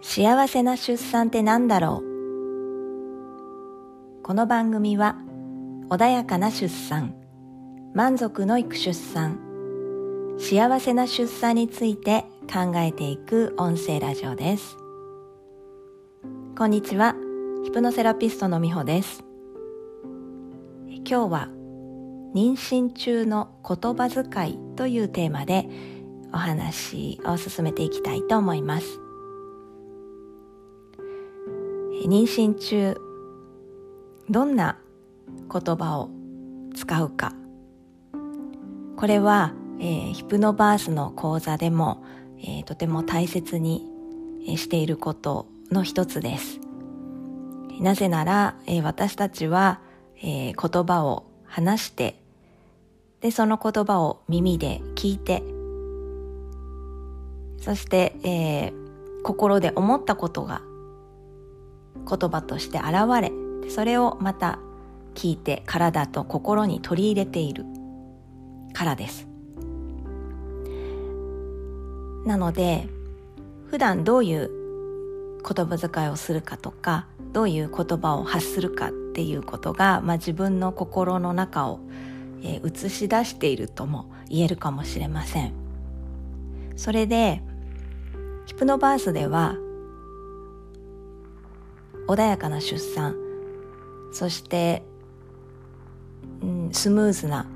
[0.00, 2.06] 幸せな出産って何だろう？
[4.22, 5.16] この番組は
[5.88, 7.16] 穏やかな出産
[7.94, 9.40] 満足のいく出産
[10.38, 14.76] 幸せな出産について考えていく音声ラジオです。
[16.56, 17.16] こんにちは
[17.64, 19.24] ヒプノセラピストのみほです。
[20.86, 21.48] 今日は
[22.36, 25.68] 妊娠中の言葉遣いというテーマで
[26.32, 29.00] お話を進めていきたいと思います。
[32.08, 32.96] 妊娠中
[34.30, 34.78] どんな
[35.52, 36.08] 言葉を
[36.74, 37.34] 使うか。
[38.96, 42.02] これは、えー、ヒプノバースの講座でも、
[42.38, 43.86] えー、とても大切に
[44.56, 46.60] していることの一つです。
[47.78, 49.80] なぜなら、えー、私たちは、
[50.16, 52.18] えー、言葉を話して
[53.20, 55.42] でその言葉を耳で聞いて
[57.62, 60.62] そして、えー、心で思ったことが
[62.06, 63.32] 言葉として現れ
[63.70, 64.58] それをまた
[65.14, 67.64] 聞いて体と心に取り入れている。
[68.78, 69.26] からです。
[72.24, 72.88] なので
[73.70, 74.50] 普段どういう
[75.42, 81.80] 言葉遣いをするかとかどういう言葉を発するかっていうことが、まあ、自分の心の中を、
[82.42, 85.52] えー、映し出しているとも言えるかもしれません。
[86.76, 87.42] それで
[88.46, 89.56] ヒプノバースでは
[92.08, 93.14] 穏やかな出産。
[94.12, 94.82] そして、
[96.42, 97.46] うん、スムーズな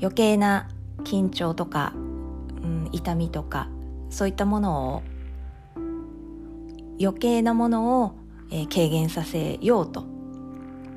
[0.00, 0.68] 余計な
[1.02, 3.68] 緊張とか、うん、痛みとか
[4.10, 5.02] そういったものを
[7.00, 8.14] 余計なものを、
[8.50, 10.04] えー、軽減させようと、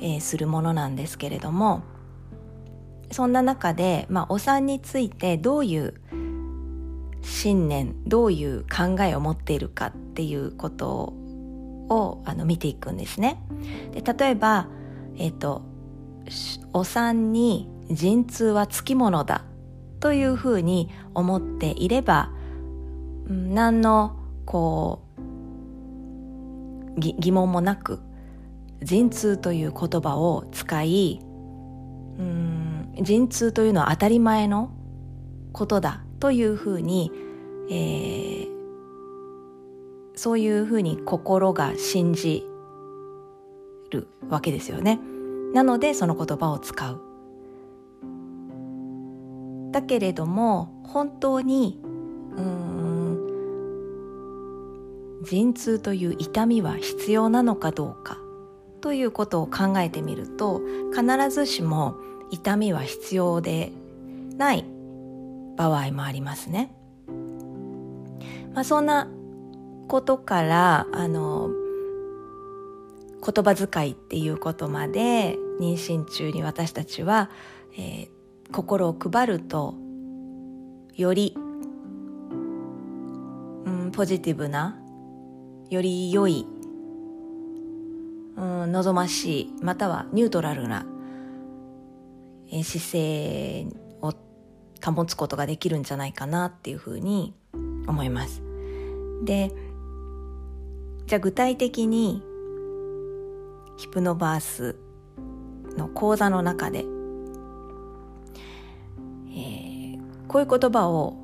[0.00, 1.82] えー、するものなんですけれども
[3.10, 5.94] そんな中で、まあ、お産についてどういう
[7.20, 11.21] 信念どういう考えを持っているかっていうことを
[11.94, 13.42] をあの見ていくんですね。
[13.92, 14.68] で例えば、
[15.16, 15.62] えっ、ー、と
[16.72, 19.44] お産に陣痛はつきものだ
[20.00, 22.30] というふうに思っていれば
[23.28, 25.02] 何のこ
[26.96, 28.00] う疑問もなく
[28.82, 34.70] 陣痛という言葉を使いうん陣痛というのは当たり前の
[35.52, 37.10] ことだというふうに、
[37.70, 38.48] えー、
[40.22, 42.46] そういうふうに心が信じ
[43.90, 45.00] るわけですよね。
[45.52, 47.00] なのでその言葉を使う。
[49.72, 51.80] だけれども本当に
[52.36, 53.18] うん
[55.24, 58.16] 陣痛という痛みは必要なのかどうか
[58.80, 60.60] ということを考えてみると
[60.94, 61.96] 必ずしも
[62.30, 63.72] 痛みは必要で
[64.36, 64.64] ない
[65.56, 66.72] 場合もありますね。
[68.54, 69.08] まあ、そんな
[69.92, 71.50] ことからあの
[73.22, 77.28] 言葉遣いっていうことまで妊娠中に私たちは、
[77.76, 78.10] えー、
[78.52, 79.74] 心を配ると
[80.94, 81.40] より、う
[83.70, 84.80] ん、ポジティブな
[85.68, 86.46] より良い、
[88.38, 90.86] うん、望ましいまたはニュートラルな、
[92.50, 93.66] え、姿勢
[94.00, 94.14] を
[94.82, 97.34] 保つことができるんじゃないかなっていうふうに
[97.86, 98.40] 思います。
[99.24, 99.71] で
[101.12, 102.22] じゃあ具体的に
[103.76, 104.76] ヒプノバース
[105.76, 111.18] の講座の中で、えー、こういう言葉を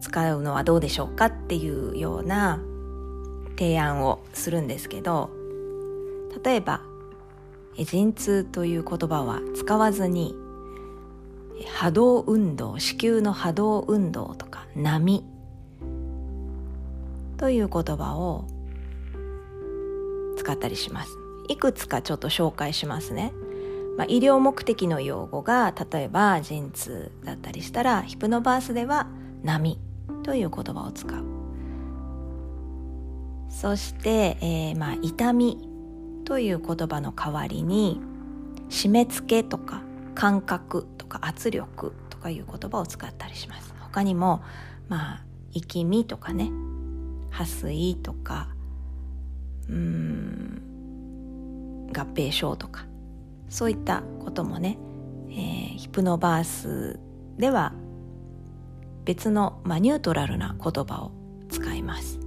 [0.00, 2.58] 使うのはどうでしょうかっていうような
[3.50, 5.30] 提案をするんですけど
[6.44, 6.80] 例えば
[7.76, 10.34] 陣痛という言葉は使わずに
[11.78, 15.24] 波動運動子宮の波動運動とか波
[17.36, 18.46] という言葉を
[20.40, 21.18] 使ったりします。
[21.48, 23.32] いくつかちょっと紹介しますね、
[23.98, 29.08] まあ、医療目的の用語が例えば陣痛だったりしたらヒプノバースでは
[29.42, 29.78] 波
[30.22, 31.24] という言葉を使う。
[33.50, 35.58] そして、えー、まあ痛み
[36.24, 38.00] という言葉の代わりに
[38.70, 39.82] 締め付けとか
[40.14, 43.74] 感覚とか圧力とかいう言葉を使ったりします。
[43.80, 44.42] 他にも
[44.88, 46.50] まあ息みとかね
[47.30, 48.48] 破水とか
[51.92, 52.86] 合併症とか
[53.48, 54.78] そういったこともね、
[55.28, 57.00] えー、ヒプノバース
[57.36, 57.72] では
[59.04, 61.12] 別の、まあ、ニュートラルな言葉を
[61.48, 62.20] 使います。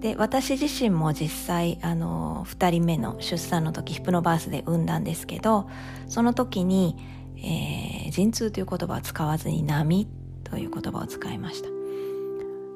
[0.00, 5.66] で私自身も実際あの2人目の出産の時ヒプノバースで産んだんですけど
[6.08, 6.94] その時に、
[7.38, 10.06] えー、陣痛という言葉を使わずに波
[10.44, 11.73] という言葉を使いました。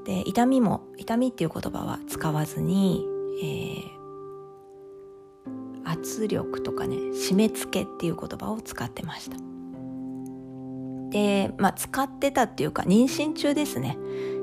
[0.08, 3.06] で痛みも痛みっていう言葉は使わずに、
[3.42, 9.36] えー、圧力とかね締め付けっていう言葉を使ってました。
[11.10, 13.98] で、まあ、使ってたっていうか妊娠中ですね。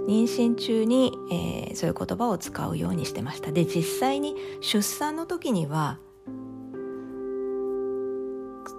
[0.07, 3.51] 妊娠中に、えー、そういう言葉を使うようにしてました。
[3.51, 5.97] で実際に出産の時には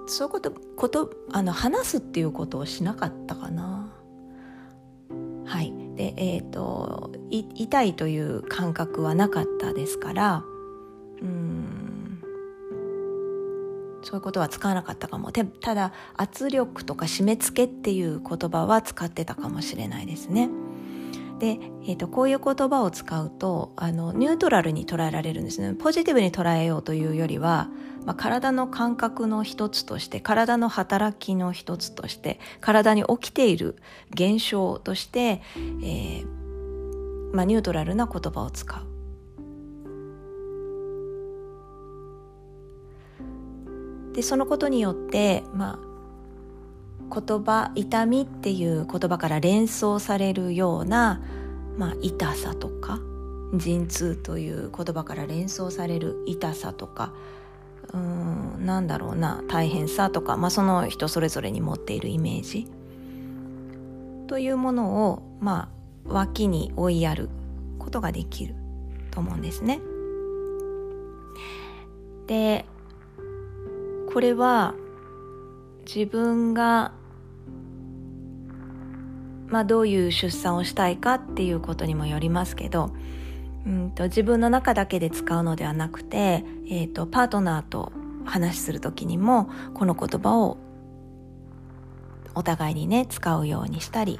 [0.06, 3.92] そういうことことあの話すっていうことをしなかったかな。
[5.46, 5.85] はい。
[5.96, 10.44] でえっ、ー、と痛いという感覚はなかったですから
[11.20, 12.22] うん
[14.02, 20.48] そういうことは使わなかったかもただ圧力とか締め付けっていう言葉は使ってたかもしれないですね。
[21.38, 27.68] で、えーと、こういう言葉を使うとあのニュートラルに捉えられるんですねポジティブに捉えようというよりは、
[28.04, 33.76] まあ、体の感覚の一つとして体の働きの一つとして体に起きている
[34.10, 35.42] 現象として、
[35.82, 36.36] えー
[37.34, 38.82] まあ、ニュートラルな言葉を使う。
[44.14, 45.85] でそのことによって、まあ、
[47.12, 51.20] 言葉痛みっていう言葉から連想されるような、
[51.76, 53.00] まあ、痛さとか
[53.54, 57.12] 陣痛という言葉から連想される痛さとか
[57.92, 62.66] うんなんだろうな大変さとか、まあ、その人それぞれに持っているイメージ
[64.26, 65.68] というものを、ま
[66.08, 67.28] あ、脇に追いやる
[67.78, 68.54] ことができる
[69.12, 69.80] と思うんですね。
[72.26, 72.64] で
[74.12, 74.74] これは
[75.86, 76.92] 自分が、
[79.46, 82.90] まあ、どういう出産をしたいかっていうことにもよりますけど、
[83.64, 87.92] うんと、自分の中だけで使うのではなくて、えーと、パートナーと
[88.24, 90.58] 話する時にもこの言葉を
[92.34, 94.18] お互いにね使うようにしたり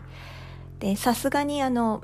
[0.78, 2.02] でさすがにあの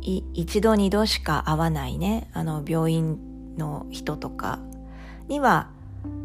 [0.00, 4.58] 一度二度しか会わないねあの病院の人とか
[5.28, 5.68] には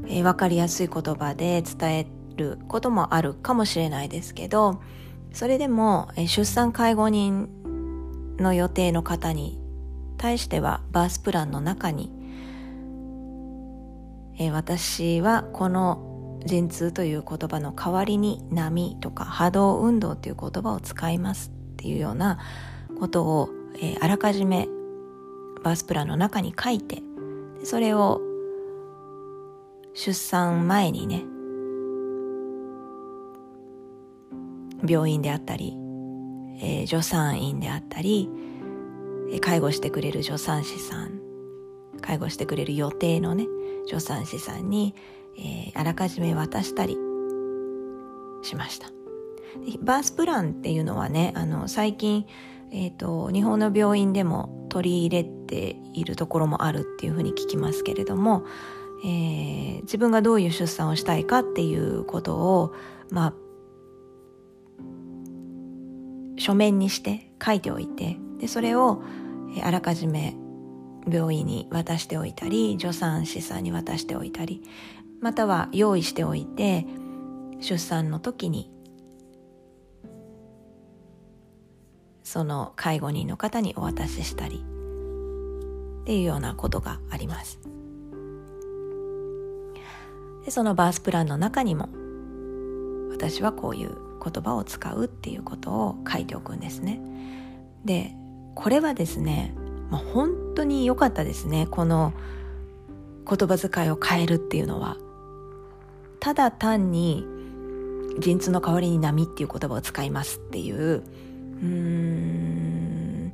[0.08, 2.08] えー、分かりやすい言葉で伝え
[2.38, 4.82] ることもあるかもしれないですけど
[5.34, 7.50] それでも、えー、出産介護人
[8.38, 9.60] の予定の方に
[10.18, 12.12] 対してはバースプランの中に、
[14.38, 22.40] えー、私はこの陣痛という言葉の代わりに波とか波動運動という言葉を使いますっていうような
[23.00, 24.68] ことを、えー、あらかじめ
[25.64, 27.02] バースプランの中に書いて
[27.64, 28.22] それを
[29.96, 31.24] 出産前にね
[34.88, 35.74] 病院であったり、
[36.62, 38.30] えー、助産院であったり
[39.42, 41.22] 介護してくれる助産師さん
[42.02, 43.48] 介護してくれる予定のね
[43.88, 44.94] 助産師さんに、
[45.38, 46.98] えー、あらかじめ渡したり
[48.44, 48.90] しました。
[49.82, 52.28] バースプランっていうのはねあの最近、
[52.72, 58.44] えー、と日本の病院でも取り入れているところもあるっていうふうに聞きますけれども
[59.04, 62.74] えー、自分がどういう出産をしたいかっていうことを、
[63.10, 63.34] まあ、
[66.38, 69.04] 書面にして書いておいてでそれを
[69.64, 70.36] あらかじめ
[71.10, 74.64] 病院に渡しておいたり助産師さんに渡しておいたり
[75.22, 76.86] または用意しておいて
[77.60, 78.72] 出産の時に
[82.24, 84.66] その介護人の方にお渡ししたり
[86.02, 87.60] っていうようなことがあります。
[90.46, 91.90] でそのバースプランの中にも
[93.12, 97.00] 私はこういう言葉を使うっていうことを書いておくんですね。
[97.84, 98.16] で
[98.56, 99.54] これはですね、
[99.90, 102.14] まあ、本当に良かったですねこの
[103.28, 104.98] 言葉遣いを変えるっていうのは。
[106.20, 107.24] ただ単に
[108.20, 111.04] 陣痛の代わりに波っていう言葉を使いますっていう
[111.62, 113.34] うん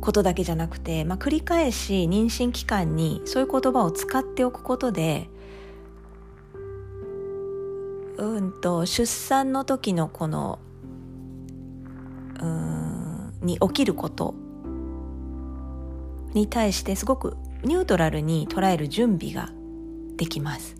[0.00, 5.28] ことだけじゃなくて、まあ、繰り返し妊娠期間にそういう言葉を使っておくことで
[8.16, 10.58] うんと出産の時のこの
[12.40, 14.34] うんに起きること
[16.32, 19.50] に対してすごくニュートラルに捉える準備が
[20.16, 20.76] できます。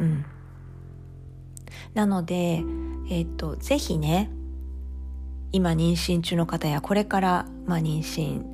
[0.00, 0.24] うん、
[1.94, 2.62] なので、
[3.08, 4.30] えっ、とぜひね
[5.52, 8.53] 今妊娠中の方やこれから、まあ、妊娠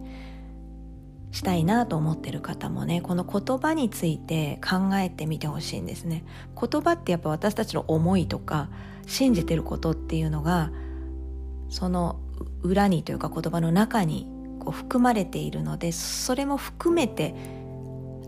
[1.33, 6.25] したいなと思ってる方もねこの言葉について考えてみてほしいんですね。
[6.61, 8.69] 言葉ってやっぱ私たちの思いとか
[9.07, 10.71] 信じてることっていうのが
[11.69, 12.21] その
[12.63, 14.27] 裏にというか言葉の中に
[14.59, 17.35] こう含まれているのでそれも含めて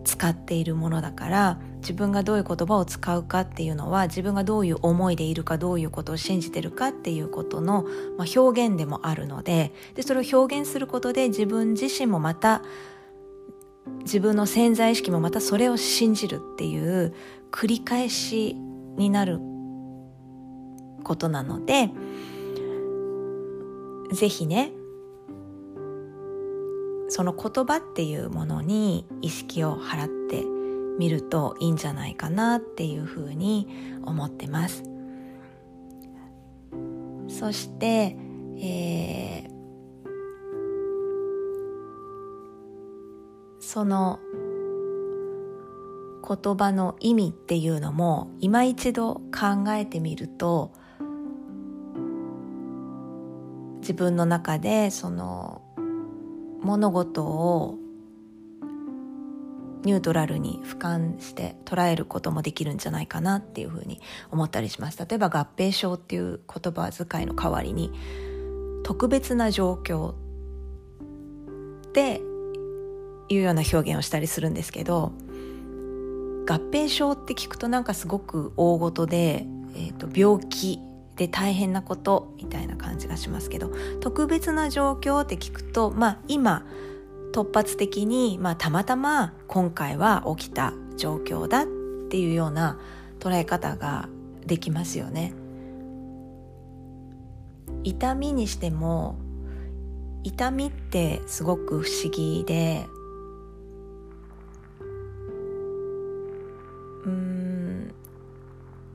[0.05, 7.83] 使っているものだから自分がどういう言葉を使うかっていうのは自分がどういう思いでいるかどういうことを信じてるかっていうことの、
[8.17, 12.63] まあ、表現でもあるのででそれを表現することで自分自身もまた
[14.03, 17.15] 自分の潜在意識もまたそれを信じるっていう
[17.51, 18.55] 繰り返し
[18.97, 19.39] になる
[21.03, 21.91] ことなので
[24.13, 24.73] ぜひね
[27.09, 30.22] その言葉っていうものに意識を払って
[30.99, 33.69] みるといいんじゃないかなっていうふうに
[34.05, 34.85] 思ってます。
[37.29, 38.17] そして、
[38.59, 39.51] えー、
[43.61, 44.21] その
[46.23, 50.73] 言葉の意味っていうのも今一度考えてみると
[53.81, 55.63] 自分の中でその
[56.63, 57.77] 物事を
[59.85, 64.99] ニュートラルに俯瞰して捉えることもできるんじゃないかなっていうふうに思ったりします。
[64.99, 67.93] 例えば合併症っていう言葉遣いの代わりに
[68.85, 72.21] 特別な状況って
[73.29, 75.13] いうような表現をしたりするんですけど
[76.49, 80.81] 合併症って聞くとなんかすごく大ごとで、えー、と病気
[81.17, 83.71] で大変なことみたいな感じがしますけど
[84.01, 86.67] 特別な状況って聞くとまあ今
[87.33, 91.67] 突発的に、まあ、たまたま今回は起きた状況だっ
[92.11, 92.79] ていうような
[93.21, 94.09] 捉え方が
[94.47, 95.33] できますよね。
[97.85, 99.17] 痛みにしても
[100.23, 102.87] 痛みってすごく不思議で
[107.05, 107.95] うん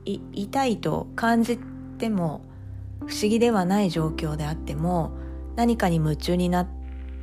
[0.06, 1.58] い痛いと感じ
[1.98, 2.40] ても
[3.00, 5.10] 不思議ではない状況であっても
[5.56, 6.77] 何かに夢中になって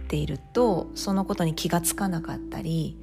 [0.05, 2.97] ているとそのことに気がつかなかったり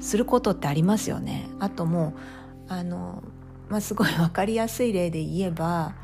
[0.00, 1.48] することってありますよね。
[1.60, 2.14] あとも
[2.68, 3.22] うあの、
[3.68, 5.94] まあ、すごい分かりやすい例で言えば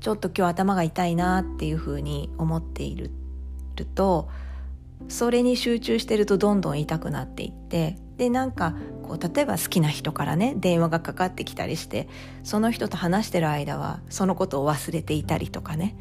[0.00, 3.10] ちょっと今日頭が痛いなっていうふうに思っている
[3.94, 4.28] と
[5.08, 12.08] それに集中してるとどんどん痛くなっていってでなんかこう例えば好きな人からね電話がかかってきたりして
[12.42, 15.96] その人と話してる間はそのことを忘れていたりとかね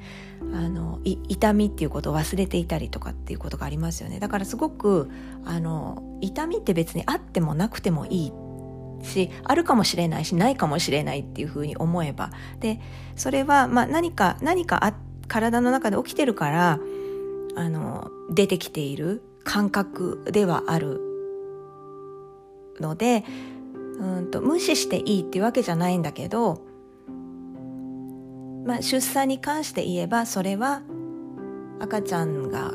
[0.54, 4.20] あの痛みっていうことを忘れていたりとかっていうことがありますよね。
[4.20, 5.10] だからすごく
[5.44, 8.34] あの痛みって別にあってもなくてもいい
[9.04, 12.32] しあるかもしれないしないかもしれないっていうふうに思えば。
[12.60, 12.80] で
[13.16, 14.94] それはまあ何か何かあ
[15.28, 16.80] 体の中で起きてるから
[17.56, 21.02] あの出てきている感覚ではある
[22.80, 23.24] ので
[24.00, 26.62] うんと無視していいっていうわけじゃないんだけど、
[28.66, 30.82] まあ、出産に関して言えばそれは
[31.80, 32.74] 赤ちゃんが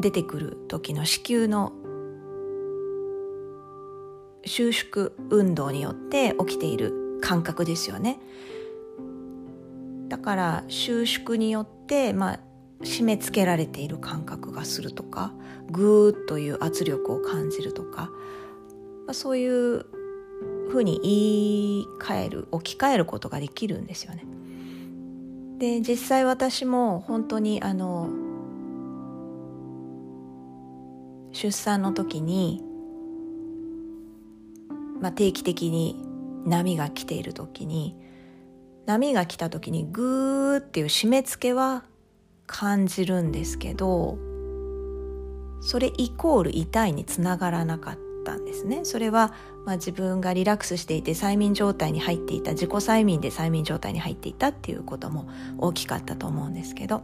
[0.00, 1.72] 出てくる時の子宮の
[4.44, 8.18] 収縮運動によって起きている感覚ですよね。
[10.08, 12.40] だから収縮によって、まあ、
[12.82, 15.32] 締め付けられている感覚がするとか
[15.70, 18.10] グーッという圧力を感じるとか
[19.06, 19.86] まあ、そういう
[20.70, 24.24] ふうに言い換える置き換えることができるんですよね。
[25.58, 28.08] で実際私も本当にあの
[31.32, 32.62] 出産の時に、
[35.00, 36.02] まあ、定期的に
[36.44, 37.96] 波が来ている時に
[38.86, 41.84] 波が来た時にグーっていう締め付けは
[42.46, 44.18] 感じるんですけど
[45.60, 48.84] それイコール痛いにつながらなかったんですね。
[48.84, 49.32] それは、
[49.64, 57.02] まあ、自分がリラックスしていて催眠状態に入っていた自己催眠で催眠状態に入っていたっていうことも大きかったと思うんですけど。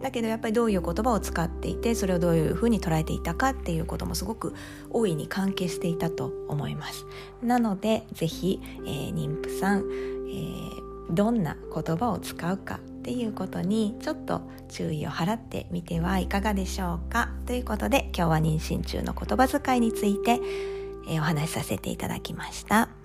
[0.00, 4.54] だけどやっぱりどういう言葉を使っていてそれをどういうふうに捉えていたかっていうこともすごく
[4.88, 7.04] 大いに関係していたと思います。
[7.42, 20.38] なので是非、えー、妊婦さん、えー、どんな言葉を使うかっていうことにちょっと注意を払ってみてはいかがでしょうかということで今日は妊娠中の言葉遣いについて、
[21.08, 22.99] お話しさせていただきました。